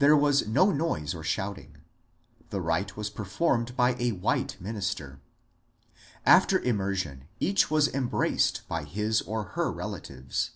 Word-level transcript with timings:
There 0.00 0.14
was 0.14 0.46
no 0.46 0.70
noise 0.70 1.12
28 1.12 1.14
MONCURE 1.14 1.14
DANIEL 1.14 1.14
CONWAY 1.14 1.20
or 1.20 1.24
shouting. 1.62 1.76
The 2.50 2.60
rite 2.60 2.96
was 2.98 3.08
performed 3.08 3.74
by 3.74 3.96
a 3.98 4.12
white 4.12 4.60
minister. 4.60 5.20
After 6.26 6.58
immersion 6.60 7.24
each 7.40 7.70
was 7.70 7.88
embraced 7.88 8.68
by 8.68 8.84
his 8.84 9.22
or 9.22 9.44
her 9.56 9.72
relatives. 9.72 10.50